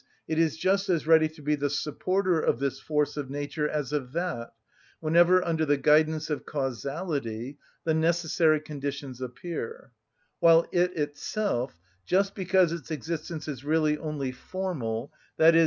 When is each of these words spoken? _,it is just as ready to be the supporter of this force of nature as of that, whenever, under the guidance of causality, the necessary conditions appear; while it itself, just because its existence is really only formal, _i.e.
_,it 0.27 0.39
is 0.39 0.57
just 0.57 0.89
as 0.89 1.05
ready 1.05 1.27
to 1.29 1.43
be 1.43 1.53
the 1.53 1.69
supporter 1.69 2.39
of 2.39 2.57
this 2.57 2.79
force 2.79 3.17
of 3.17 3.29
nature 3.29 3.69
as 3.69 3.93
of 3.93 4.13
that, 4.13 4.49
whenever, 4.99 5.45
under 5.45 5.63
the 5.63 5.77
guidance 5.77 6.31
of 6.31 6.43
causality, 6.43 7.59
the 7.83 7.93
necessary 7.93 8.59
conditions 8.59 9.21
appear; 9.21 9.91
while 10.39 10.65
it 10.71 10.91
itself, 10.97 11.79
just 12.03 12.33
because 12.33 12.71
its 12.73 12.89
existence 12.89 13.47
is 13.47 13.63
really 13.63 13.95
only 13.95 14.31
formal, 14.31 15.13
_i.e. 15.39 15.59